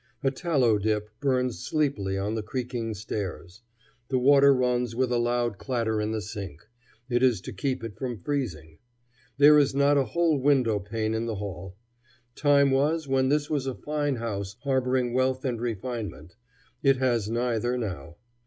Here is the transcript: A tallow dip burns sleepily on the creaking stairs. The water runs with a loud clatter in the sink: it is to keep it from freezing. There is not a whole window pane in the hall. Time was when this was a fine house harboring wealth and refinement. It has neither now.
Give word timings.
A 0.23 0.31
tallow 0.31 0.79
dip 0.79 1.11
burns 1.19 1.59
sleepily 1.59 2.17
on 2.17 2.33
the 2.33 2.41
creaking 2.41 2.95
stairs. 2.95 3.61
The 4.07 4.17
water 4.17 4.51
runs 4.51 4.95
with 4.95 5.11
a 5.11 5.19
loud 5.19 5.59
clatter 5.59 6.01
in 6.01 6.11
the 6.11 6.23
sink: 6.23 6.67
it 7.07 7.21
is 7.21 7.39
to 7.41 7.53
keep 7.53 7.83
it 7.83 7.95
from 7.95 8.17
freezing. 8.17 8.79
There 9.37 9.59
is 9.59 9.75
not 9.75 9.99
a 9.99 10.05
whole 10.05 10.39
window 10.39 10.79
pane 10.79 11.13
in 11.13 11.27
the 11.27 11.35
hall. 11.35 11.75
Time 12.33 12.71
was 12.71 13.07
when 13.07 13.29
this 13.29 13.47
was 13.47 13.67
a 13.67 13.75
fine 13.75 14.15
house 14.15 14.55
harboring 14.63 15.13
wealth 15.13 15.45
and 15.45 15.61
refinement. 15.61 16.35
It 16.81 16.97
has 16.97 17.29
neither 17.29 17.77
now. 17.77 18.15